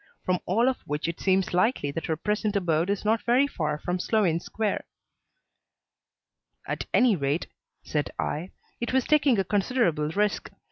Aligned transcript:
From 0.25 0.39
all 0.47 0.67
of 0.67 0.77
which 0.87 1.07
it 1.07 1.19
seems 1.19 1.53
likely 1.53 1.91
that 1.91 2.07
her 2.07 2.17
present 2.17 2.55
abode 2.55 2.89
is 2.89 3.05
not 3.05 3.21
very 3.21 3.45
far 3.45 3.77
from 3.77 3.99
Sloane 3.99 4.39
Square." 4.39 4.85
"At 6.67 6.87
any 6.91 7.15
rate," 7.15 7.45
said 7.83 8.09
I, 8.17 8.49
"it 8.79 8.93
was 8.93 9.05
taking 9.05 9.37
a 9.37 9.43
considerable 9.43 10.09
risk. 10.09 10.49